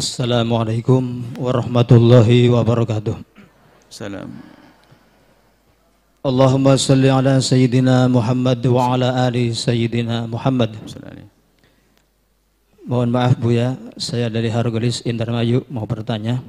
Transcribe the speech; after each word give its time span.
Assalamualaikum 0.00 1.20
warahmatullahi 1.36 2.48
wabarakatuh. 2.48 3.20
Salam. 3.92 4.32
Allahumma 6.24 6.72
salli 6.80 7.12
ala 7.12 7.36
Sayyidina 7.36 8.08
Muhammad 8.08 8.64
wa 8.64 8.96
ala 8.96 9.28
ali 9.28 9.52
Sayyidina 9.52 10.24
Muhammad. 10.24 10.72
Mohon 12.88 13.08
maaf 13.12 13.36
Bu 13.36 13.52
ya, 13.52 13.76
saya 14.00 14.32
dari 14.32 14.48
Hargolis 14.48 15.04
Indramayu 15.04 15.68
mau 15.68 15.84
bertanya 15.84 16.40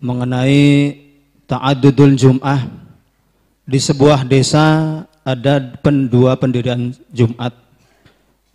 mengenai 0.00 0.96
ta'adudul 1.44 2.16
Jum'ah 2.16 2.64
di 3.68 3.76
sebuah 3.76 4.24
desa 4.24 4.64
ada 5.20 5.60
pendua 5.84 6.40
pendirian 6.40 6.96
Jumat 7.12 7.52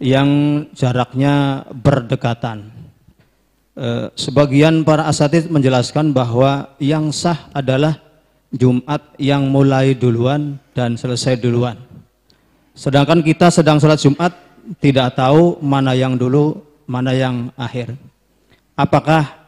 yang 0.02 0.66
jaraknya 0.74 1.62
berdekatan. 1.70 2.81
Eh, 3.72 4.12
sebagian 4.20 4.84
para 4.84 5.08
asatid 5.08 5.48
menjelaskan 5.48 6.12
bahwa 6.12 6.76
yang 6.76 7.08
sah 7.16 7.48
adalah 7.56 8.04
Jumat 8.52 9.00
yang 9.16 9.48
mulai 9.48 9.96
duluan 9.96 10.60
dan 10.76 11.00
selesai 11.00 11.40
duluan. 11.40 11.80
Sedangkan 12.76 13.24
kita 13.24 13.48
sedang 13.48 13.80
sholat 13.80 13.96
Jumat 14.04 14.36
tidak 14.84 15.16
tahu 15.16 15.56
mana 15.64 15.96
yang 15.96 16.20
dulu, 16.20 16.60
mana 16.84 17.16
yang 17.16 17.48
akhir. 17.56 17.96
Apakah 18.76 19.40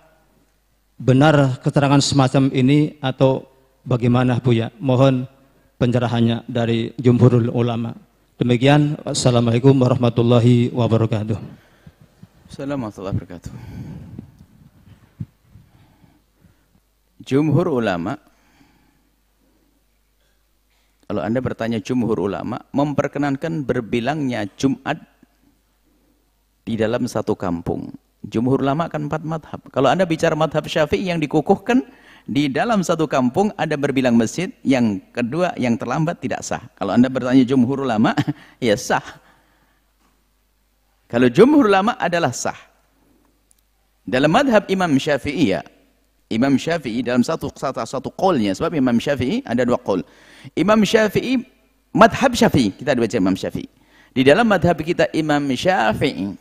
benar 0.95 1.59
keterangan 1.59 1.99
semacam 1.99 2.47
ini 2.55 2.95
atau 3.03 3.43
bagaimana 3.83 4.39
Bu 4.39 4.55
ya? 4.55 4.71
Mohon 4.79 5.27
pencerahannya 5.75 6.47
dari 6.47 6.95
jumhurul 6.95 7.51
ulama. 7.51 7.91
Demikian, 8.39 8.95
Assalamualaikum 9.03 9.75
warahmatullahi 9.75 10.71
wabarakatuh. 10.71 11.35
Assalamualaikum 12.47 12.87
warahmatullahi 12.87 13.15
wabarakatuh. 13.19 13.82
Jumhur 17.23 17.71
ulama 17.71 18.19
kalau 21.07 21.21
Anda 21.23 21.39
bertanya 21.43 21.79
jumhur 21.83 22.17
ulama 22.19 22.57
memperkenankan 22.73 23.63
berbilangnya 23.67 24.49
Jumat 24.57 24.97
di 26.63 26.79
dalam 26.79 27.05
satu 27.05 27.35
kampung. 27.35 27.91
Jumhur 28.23 28.63
ulama 28.63 28.87
kan 28.87 29.11
empat 29.11 29.21
madhab. 29.27 29.61
Kalau 29.69 29.91
Anda 29.91 30.07
bicara 30.07 30.33
madhab 30.33 30.63
syafi'i 30.63 31.11
yang 31.11 31.19
dikukuhkan 31.19 31.83
di 32.23 32.47
dalam 32.47 32.81
satu 32.87 33.03
kampung 33.03 33.51
ada 33.59 33.75
berbilang 33.75 34.15
masjid, 34.15 34.47
yang 34.63 35.03
kedua 35.11 35.51
yang 35.59 35.75
terlambat 35.75 36.23
tidak 36.23 36.39
sah. 36.39 36.65
Kalau 36.79 36.95
Anda 36.95 37.11
bertanya 37.11 37.43
jumhur 37.43 37.83
ulama, 37.83 38.15
ya 38.63 38.79
sah. 38.79 39.03
Kalau 41.11 41.27
jumhur 41.27 41.67
ulama 41.67 41.99
adalah 41.99 42.31
sah. 42.31 42.57
Dalam 44.07 44.31
madhab 44.31 44.65
Imam 44.71 44.91
Syafi'i 44.95 45.51
ya, 45.51 45.61
Imam 46.33 46.57
Syafi'i 46.57 47.05
dalam 47.05 47.21
satu 47.21 47.53
satu, 47.53 47.85
satu 47.85 48.09
qolnya, 48.13 48.57
sebab 48.57 48.73
Imam 48.73 48.97
Syafi'i 48.97 49.45
ada 49.45 49.61
dua 49.63 49.77
qol. 49.77 50.01
Imam 50.57 50.81
Syafi'i, 50.81 51.45
madhab 51.93 52.33
Syafi'i, 52.33 52.73
kita 52.73 52.97
baca 52.97 53.17
Imam 53.17 53.37
Syafi'i. 53.37 53.69
Di 54.13 54.21
dalam 54.21 54.49
madhab 54.49 54.77
kita 54.81 55.09
Imam 55.13 55.41
Syafi'i, 55.53 56.33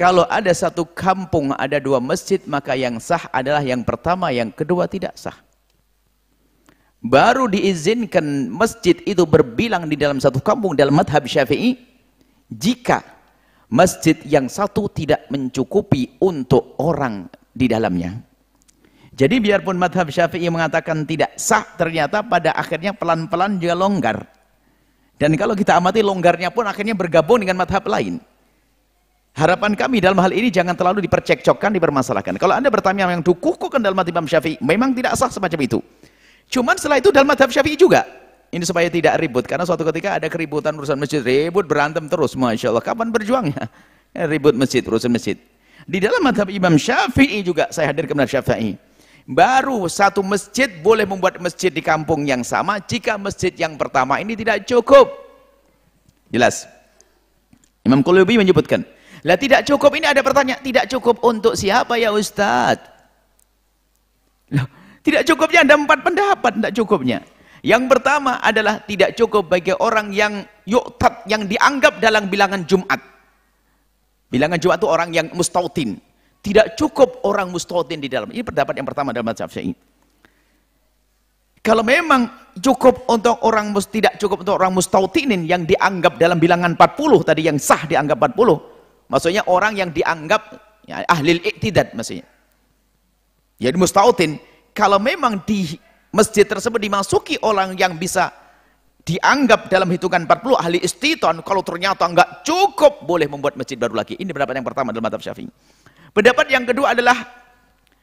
kalau 0.00 0.24
ada 0.32 0.48
satu 0.56 0.88
kampung 0.88 1.52
ada 1.54 1.76
dua 1.76 2.00
masjid, 2.00 2.40
maka 2.48 2.72
yang 2.72 2.96
sah 2.96 3.28
adalah 3.30 3.60
yang 3.60 3.84
pertama, 3.84 4.32
yang 4.32 4.48
kedua 4.48 4.88
tidak 4.88 5.12
sah. 5.18 5.36
Baru 7.00 7.48
diizinkan 7.48 8.52
masjid 8.52 8.96
itu 9.08 9.24
berbilang 9.24 9.88
di 9.88 9.96
dalam 9.96 10.20
satu 10.20 10.40
kampung 10.40 10.76
dalam 10.76 10.96
madhab 10.96 11.24
syafi'i, 11.24 11.76
jika 12.48 13.00
masjid 13.68 14.16
yang 14.24 14.48
satu 14.48 14.88
tidak 14.92 15.24
mencukupi 15.28 16.16
untuk 16.20 16.80
orang 16.80 17.28
di 17.52 17.68
dalamnya. 17.68 18.29
Jadi 19.20 19.36
biarpun 19.36 19.76
madhab 19.76 20.08
syafi'i 20.08 20.48
mengatakan 20.48 21.04
tidak 21.04 21.36
sah, 21.36 21.60
ternyata 21.76 22.24
pada 22.24 22.56
akhirnya 22.56 22.96
pelan-pelan 22.96 23.60
juga 23.60 23.76
longgar. 23.76 24.16
Dan 25.20 25.36
kalau 25.36 25.52
kita 25.52 25.76
amati 25.76 26.00
longgarnya 26.00 26.48
pun 26.48 26.64
akhirnya 26.64 26.96
bergabung 26.96 27.44
dengan 27.44 27.60
madhab 27.60 27.84
lain. 27.84 28.16
Harapan 29.36 29.76
kami 29.76 30.00
dalam 30.00 30.16
hal 30.24 30.32
ini 30.32 30.48
jangan 30.48 30.72
terlalu 30.72 31.04
dipercekcokkan, 31.04 31.68
dipermasalahkan. 31.68 32.40
Kalau 32.40 32.56
anda 32.56 32.72
bertanya 32.72 33.12
yang 33.12 33.20
dukuhkukan 33.20 33.84
dalam 33.84 33.92
madhab 33.92 34.24
Syafi'i, 34.24 34.56
memang 34.64 34.96
tidak 34.96 35.12
sah 35.20 35.28
semacam 35.28 35.68
itu. 35.68 35.84
Cuman 36.48 36.80
setelah 36.80 37.04
itu 37.04 37.12
dalam 37.12 37.28
madhab 37.28 37.52
Syafi'i 37.52 37.76
juga. 37.76 38.08
Ini 38.48 38.64
supaya 38.64 38.88
tidak 38.88 39.20
ribut, 39.20 39.44
karena 39.44 39.68
suatu 39.68 39.84
ketika 39.84 40.16
ada 40.16 40.32
keributan 40.32 40.72
urusan 40.80 40.96
masjid, 40.96 41.20
ribut 41.20 41.68
berantem 41.68 42.08
terus, 42.08 42.32
Masya 42.32 42.72
Allah. 42.72 42.80
Kapan 42.80 43.12
berjuangnya? 43.12 43.68
Ya, 44.16 44.24
ribut 44.24 44.56
masjid, 44.56 44.80
urusan 44.80 45.12
masjid. 45.12 45.36
Di 45.84 46.00
dalam 46.00 46.24
madhab 46.24 46.48
Imam 46.48 46.80
Syafi'i 46.80 47.44
juga, 47.44 47.68
saya 47.68 47.92
hadir 47.92 48.08
ke 48.08 48.16
madhab 48.16 48.40
Syafi'i. 48.40 48.88
Baru 49.30 49.86
satu 49.86 50.26
masjid 50.26 50.66
boleh 50.82 51.06
membuat 51.06 51.38
masjid 51.38 51.70
di 51.70 51.78
kampung 51.78 52.26
yang 52.26 52.42
sama, 52.42 52.82
jika 52.82 53.14
masjid 53.14 53.54
yang 53.54 53.78
pertama 53.78 54.18
ini 54.18 54.34
tidak 54.34 54.66
cukup. 54.66 55.06
Jelas. 56.34 56.66
Imam 57.86 58.02
Qulubi 58.02 58.42
menyebutkan, 58.42 58.82
lah 59.22 59.38
tidak 59.38 59.62
cukup 59.70 59.94
ini 59.94 60.10
ada 60.10 60.18
pertanyaan, 60.26 60.58
tidak 60.66 60.90
cukup 60.90 61.22
untuk 61.22 61.54
siapa 61.54 61.94
ya 61.94 62.10
Ustaz? 62.10 62.82
Loh, 64.50 64.66
tidak 65.06 65.22
cukupnya 65.22 65.62
ada 65.62 65.78
empat 65.78 65.98
pendapat, 66.02 66.52
tidak 66.58 66.72
cukupnya. 66.74 67.18
Yang 67.62 67.86
pertama 67.86 68.42
adalah 68.42 68.82
tidak 68.82 69.14
cukup 69.14 69.46
bagi 69.46 69.70
orang 69.78 70.10
yang 70.10 70.42
yuktat, 70.66 71.22
yang 71.30 71.46
dianggap 71.46 72.02
dalam 72.02 72.26
bilangan 72.26 72.66
Jumat. 72.66 72.98
Bilangan 74.26 74.58
Jumat 74.58 74.82
itu 74.82 74.88
orang 74.90 75.10
yang 75.14 75.30
mustautin. 75.38 76.02
Tidak 76.40 76.76
cukup 76.76 77.24
orang 77.28 77.52
mustautin 77.52 78.00
di 78.00 78.08
dalam. 78.08 78.32
Ini 78.32 78.40
pendapat 78.40 78.72
yang 78.80 78.88
pertama 78.88 79.12
dalam 79.12 79.28
mazhab 79.28 79.52
Syafi'i. 79.52 79.76
Kalau 81.60 81.84
memang 81.84 82.32
cukup 82.56 83.04
untuk 83.12 83.36
orang 83.44 83.76
tidak 83.92 84.16
cukup 84.16 84.48
untuk 84.48 84.56
orang 84.56 84.72
mustautinin 84.72 85.44
yang 85.44 85.68
dianggap 85.68 86.16
dalam 86.16 86.40
bilangan 86.40 86.72
40 86.72 87.28
tadi 87.28 87.44
yang 87.44 87.60
sah 87.60 87.84
dianggap 87.84 88.16
40 88.16 89.10
Maksudnya 89.10 89.42
orang 89.50 89.74
yang 89.74 89.90
dianggap 89.90 90.54
ya, 90.86 91.02
ahli 91.10 91.42
iktidad 91.42 91.92
maksudnya. 91.98 92.24
Jadi 93.60 93.76
mustautin, 93.76 94.38
kalau 94.72 95.02
memang 95.02 95.42
di 95.42 95.74
masjid 96.14 96.46
tersebut 96.46 96.78
dimasuki 96.78 97.36
orang 97.42 97.74
yang 97.74 97.98
bisa 97.98 98.30
dianggap 99.02 99.66
dalam 99.66 99.90
hitungan 99.90 100.24
40 100.24 100.54
ahli 100.54 100.78
istiton, 100.80 101.42
kalau 101.42 101.66
ternyata 101.66 102.06
enggak 102.06 102.46
cukup 102.46 103.02
boleh 103.02 103.26
membuat 103.26 103.58
masjid 103.58 103.74
baru 103.74 103.98
lagi. 103.98 104.14
Ini 104.14 104.30
pendapat 104.30 104.62
yang 104.62 104.66
pertama 104.70 104.94
dalam 104.94 105.04
madhab 105.04 105.20
syafi'i. 105.20 105.50
Pendapat 106.10 106.46
yang 106.50 106.66
kedua 106.66 106.92
adalah 106.92 107.16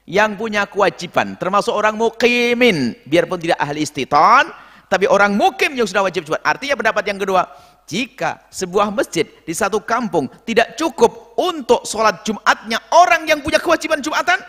yang 0.08 0.40
punya 0.40 0.64
kewajiban, 0.64 1.36
termasuk 1.36 1.76
orang 1.76 2.00
mukimin, 2.00 2.96
biarpun 3.04 3.44
tidak 3.44 3.60
ahli 3.60 3.84
istiton, 3.84 4.48
tapi 4.88 5.04
orang 5.04 5.36
mukim 5.36 5.76
yang 5.76 5.84
sudah 5.84 6.08
wajib 6.08 6.24
Jumat. 6.24 6.40
Artinya 6.48 6.80
pendapat 6.80 7.04
yang 7.12 7.20
kedua, 7.20 7.44
jika 7.84 8.48
sebuah 8.48 8.88
masjid 8.96 9.28
di 9.44 9.52
satu 9.52 9.84
kampung 9.84 10.32
tidak 10.48 10.80
cukup 10.80 11.36
untuk 11.36 11.84
sholat 11.84 12.24
Jumatnya 12.24 12.80
orang 12.96 13.28
yang 13.28 13.44
punya 13.44 13.60
kewajiban 13.60 14.00
Jumatan, 14.00 14.40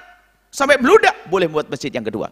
sampai 0.54 0.78
beludak, 0.78 1.26
boleh 1.26 1.50
buat 1.50 1.66
masjid 1.66 1.90
yang 1.90 2.06
kedua. 2.06 2.30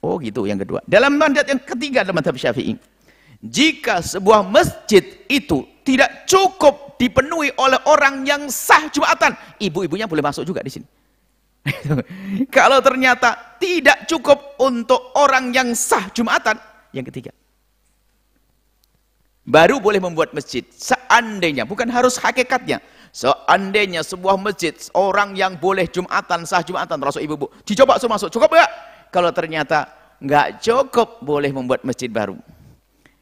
Oh 0.00 0.16
gitu 0.22 0.48
yang 0.48 0.56
kedua. 0.56 0.80
Dalam 0.88 1.18
mandat 1.18 1.44
yang 1.50 1.60
ketiga 1.60 2.06
dalam 2.06 2.16
madhab 2.16 2.38
syafi'i. 2.38 2.78
Jika 3.40 4.04
sebuah 4.04 4.44
masjid 4.44 5.02
itu 5.28 5.64
tidak 5.82 6.28
cukup 6.28 7.00
dipenuhi 7.00 7.50
oleh 7.56 7.80
orang 7.88 8.24
yang 8.26 8.46
sah 8.52 8.88
Jumatan, 8.92 9.32
ibu-ibunya 9.58 10.04
boleh 10.04 10.24
masuk 10.24 10.44
juga 10.44 10.60
di 10.60 10.72
sini. 10.72 10.86
Kalau 12.56 12.80
ternyata 12.80 13.56
tidak 13.60 14.08
cukup 14.08 14.60
untuk 14.60 15.12
orang 15.16 15.52
yang 15.52 15.72
sah 15.76 16.08
Jumatan, 16.12 16.56
yang 16.92 17.04
ketiga 17.04 17.32
baru 19.50 19.82
boleh 19.82 19.98
membuat 19.98 20.30
masjid. 20.30 20.62
Seandainya, 20.70 21.66
bukan 21.66 21.90
harus 21.90 22.14
hakikatnya. 22.22 22.78
Seandainya 23.10 24.06
sebuah 24.06 24.38
masjid, 24.38 24.70
orang 24.94 25.34
yang 25.34 25.58
boleh 25.58 25.90
Jumatan, 25.90 26.46
sah 26.46 26.62
Jumatan, 26.62 26.94
termasuk 26.94 27.18
ibu-ibu, 27.18 27.50
dicoba 27.66 27.98
suruh 27.98 28.14
masuk, 28.14 28.30
cukup 28.30 28.54
enggak? 28.54 28.70
Kalau 29.10 29.30
ternyata 29.34 29.90
enggak 30.22 30.62
cukup, 30.62 31.18
boleh 31.18 31.50
membuat 31.50 31.82
masjid 31.82 32.06
baru. 32.06 32.38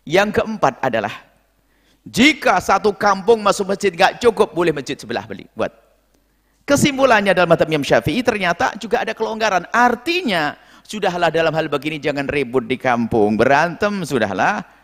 Yang 0.05 0.41
keempat 0.41 0.85
adalah, 0.85 1.13
jika 2.09 2.57
satu 2.65 2.97
kampung 2.97 3.45
masuk 3.45 3.69
masjid 3.69 3.93
enggak 3.93 4.17
cukup, 4.19 4.57
boleh 4.57 4.73
masjid 4.73 4.97
sebelah 4.97 5.29
beli. 5.29 5.45
Buat. 5.53 5.77
Kesimpulannya 6.65 7.33
dalam 7.33 7.49
mata 7.49 7.65
Imam 7.65 7.85
Syafi'i, 7.85 8.21
ternyata 8.25 8.77
juga 8.77 9.01
ada 9.01 9.13
kelonggaran. 9.17 9.65
Artinya, 9.73 10.57
sudahlah 10.85 11.33
dalam 11.33 11.53
hal 11.53 11.69
begini 11.69 11.97
jangan 11.97 12.29
ribut 12.29 12.69
di 12.69 12.77
kampung, 12.77 13.37
berantem, 13.41 14.05
sudahlah 14.05 14.79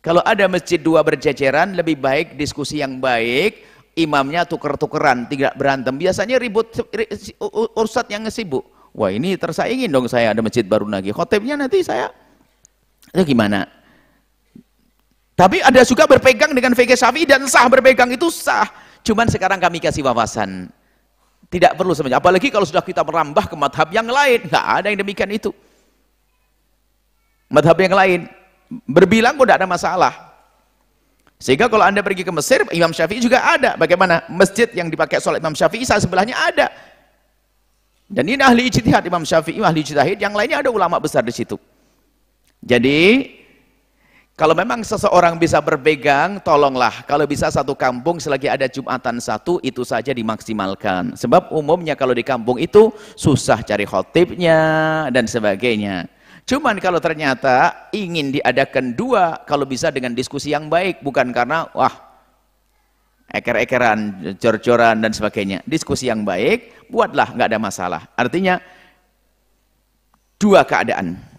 kalau 0.00 0.24
ada 0.24 0.48
masjid 0.48 0.80
dua 0.80 1.04
berjajaran, 1.04 1.76
lebih 1.76 2.00
baik 2.00 2.40
diskusi 2.40 2.80
yang 2.80 3.04
baik, 3.04 3.60
imamnya 4.00 4.48
tuker-tukeran, 4.48 5.28
tidak 5.28 5.52
berantem. 5.60 5.92
Biasanya 6.00 6.40
ribut 6.40 6.72
ursat 7.76 8.08
yang 8.08 8.24
sibuk. 8.32 8.64
Wah 8.96 9.12
ini 9.12 9.36
tersaingin 9.36 9.92
dong 9.92 10.08
saya 10.08 10.32
ada 10.32 10.40
masjid 10.40 10.64
baru 10.64 10.88
lagi. 10.88 11.12
Khotibnya 11.12 11.60
nanti 11.60 11.84
saya, 11.84 12.08
itu 13.12 13.36
gimana? 13.36 13.68
Tapi 15.40 15.64
ada 15.64 15.80
juga 15.88 16.04
berpegang 16.04 16.52
dengan 16.52 16.76
fikih 16.76 17.00
syafi'i 17.00 17.24
dan 17.24 17.40
sah 17.48 17.64
berpegang 17.64 18.12
itu 18.12 18.28
sah. 18.28 18.68
Cuman 19.00 19.24
sekarang 19.24 19.56
kami 19.56 19.80
kasih 19.80 20.04
wawasan. 20.04 20.68
Tidak 21.48 21.80
perlu 21.80 21.96
sebenarnya. 21.96 22.20
Apalagi 22.20 22.52
kalau 22.52 22.68
sudah 22.68 22.84
kita 22.84 23.00
merambah 23.00 23.48
ke 23.48 23.56
madhab 23.56 23.88
yang 23.88 24.04
lain. 24.04 24.44
Nggak 24.44 24.66
ada 24.68 24.86
yang 24.92 25.00
demikian 25.00 25.32
itu. 25.32 25.48
Madhab 27.48 27.72
yang 27.80 27.96
lain. 27.96 28.28
Berbilang 28.84 29.40
pun 29.40 29.48
tidak 29.48 29.64
ada 29.64 29.68
masalah. 29.72 30.12
Sehingga 31.40 31.72
kalau 31.72 31.88
anda 31.88 32.04
pergi 32.04 32.20
ke 32.20 32.28
Mesir, 32.36 32.60
Imam 32.76 32.92
Syafi'i 32.92 33.24
juga 33.24 33.40
ada. 33.40 33.80
Bagaimana? 33.80 34.28
Masjid 34.28 34.68
yang 34.76 34.92
dipakai 34.92 35.24
sholat 35.24 35.40
Imam 35.40 35.56
Syafi'i, 35.56 35.88
sebelahnya 35.88 36.36
ada. 36.36 36.68
Dan 38.12 38.28
ini 38.28 38.44
ahli 38.44 38.68
ijtihad 38.68 39.08
Imam 39.08 39.24
Syafi'i, 39.24 39.56
ahli 39.64 39.80
ijtihad. 39.80 40.20
Yang 40.20 40.36
lainnya 40.36 40.60
ada 40.60 40.68
ulama 40.68 41.00
besar 41.00 41.24
di 41.24 41.32
situ. 41.32 41.56
Jadi, 42.60 43.39
kalau 44.40 44.56
memang 44.56 44.80
seseorang 44.80 45.36
bisa 45.36 45.60
berpegang, 45.60 46.40
tolonglah. 46.40 47.04
Kalau 47.04 47.28
bisa 47.28 47.52
satu 47.52 47.76
kampung 47.76 48.16
selagi 48.16 48.48
ada 48.48 48.64
Jumatan 48.72 49.20
satu, 49.20 49.60
itu 49.60 49.84
saja 49.84 50.16
dimaksimalkan. 50.16 51.12
Sebab 51.12 51.52
umumnya 51.52 51.92
kalau 51.92 52.16
di 52.16 52.24
kampung 52.24 52.56
itu 52.56 52.88
susah 53.20 53.60
cari 53.60 53.84
khotibnya 53.84 54.56
dan 55.12 55.28
sebagainya. 55.28 56.08
Cuman 56.48 56.80
kalau 56.80 57.04
ternyata 57.04 57.84
ingin 57.92 58.32
diadakan 58.32 58.96
dua, 58.96 59.44
kalau 59.44 59.68
bisa 59.68 59.92
dengan 59.92 60.16
diskusi 60.16 60.56
yang 60.56 60.72
baik, 60.72 61.04
bukan 61.04 61.36
karena 61.36 61.68
wah 61.76 61.92
eker-ekeran, 63.36 64.32
cor-coran 64.40 65.04
dan 65.04 65.12
sebagainya. 65.12 65.60
Diskusi 65.68 66.08
yang 66.08 66.24
baik, 66.24 66.88
buatlah 66.88 67.36
nggak 67.36 67.48
ada 67.52 67.60
masalah. 67.60 68.02
Artinya 68.16 68.56
dua 70.40 70.64
keadaan. 70.64 71.29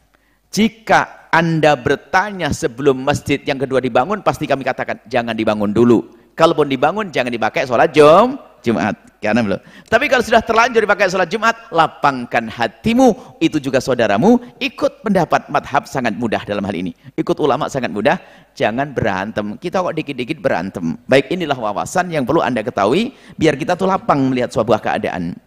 Jika 0.52 1.32
anda 1.32 1.80
bertanya 1.80 2.52
sebelum 2.52 3.08
masjid 3.08 3.40
yang 3.48 3.56
kedua 3.56 3.80
dibangun, 3.80 4.20
pasti 4.20 4.44
kami 4.44 4.68
katakan, 4.68 5.00
jangan 5.08 5.32
dibangun 5.32 5.72
dulu. 5.72 6.12
Kalaupun 6.36 6.68
dibangun, 6.68 7.08
jangan 7.08 7.32
dipakai 7.32 7.64
sholat 7.64 7.96
jom, 7.96 8.36
Jumat. 8.60 8.96
Karena 9.22 9.46
belum. 9.46 9.60
Tapi 9.86 10.06
kalau 10.10 10.24
sudah 10.26 10.42
terlanjur 10.42 10.82
dipakai 10.82 11.08
sholat 11.08 11.30
Jumat, 11.30 11.70
lapangkan 11.70 12.50
hatimu. 12.50 13.38
Itu 13.38 13.62
juga 13.62 13.78
saudaramu. 13.78 14.42
Ikut 14.58 15.06
pendapat 15.06 15.46
madhab 15.48 15.86
sangat 15.86 16.18
mudah 16.18 16.42
dalam 16.42 16.66
hal 16.66 16.74
ini. 16.74 16.92
Ikut 17.14 17.38
ulama 17.38 17.70
sangat 17.70 17.94
mudah. 17.94 18.18
Jangan 18.58 18.98
berantem. 18.98 19.62
Kita 19.62 19.86
kok 19.86 19.94
dikit-dikit 19.94 20.42
berantem. 20.42 20.98
Baik 21.06 21.30
inilah 21.30 21.54
wawasan 21.54 22.10
yang 22.10 22.26
perlu 22.26 22.42
anda 22.42 22.66
ketahui. 22.66 23.14
Biar 23.38 23.54
kita 23.58 23.78
tuh 23.78 23.86
lapang 23.86 24.20
melihat 24.34 24.50
sebuah 24.50 24.82
keadaan. 24.82 25.38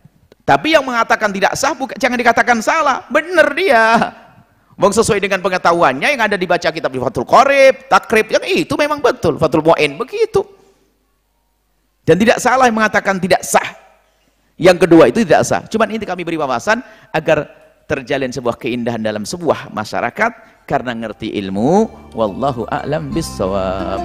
Tapi 0.45 0.77
yang 0.77 0.87
mengatakan 0.87 1.35
tidak 1.35 1.59
sah, 1.59 1.75
bukan, 1.75 1.99
jangan 1.99 2.19
dikatakan 2.21 2.59
salah. 2.63 3.03
Benar 3.11 3.49
dia. 3.59 3.85
Wong 4.75 4.91
sesuai 4.91 5.23
dengan 5.23 5.39
pengetahuannya 5.39 6.19
yang 6.19 6.23
ada 6.27 6.35
dibaca 6.35 6.67
kitab 6.75 6.91
di 6.91 6.99
Fathul 6.99 7.23
Qorib, 7.23 7.87
Takrib, 7.87 8.27
yang 8.27 8.43
itu 8.43 8.75
memang 8.75 8.99
betul. 8.99 9.39
Fathul 9.39 9.63
Mu'in, 9.63 9.95
begitu. 9.95 10.43
Dan 12.03 12.19
tidak 12.19 12.43
salah 12.43 12.67
yang 12.67 12.77
mengatakan 12.77 13.23
tidak 13.23 13.47
sah. 13.47 13.71
Yang 14.59 14.87
kedua 14.87 15.11
itu 15.11 15.23
tidak 15.23 15.47
sah. 15.47 15.63
Cuman 15.71 15.95
ini 15.95 16.03
kami 16.03 16.27
beri 16.27 16.39
wawasan 16.39 16.83
agar 17.15 17.49
terjalin 17.87 18.35
sebuah 18.35 18.59
keindahan 18.59 19.01
dalam 19.01 19.23
sebuah 19.23 19.71
masyarakat 19.71 20.65
karena 20.67 20.93
ngerti 20.95 21.39
ilmu. 21.39 21.87
Wallahu 22.13 22.67
a'lam 22.67 23.15
bissawab. 23.15 24.03